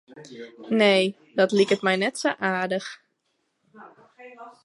[0.69, 2.89] Nee, dat liket my net sa aardich.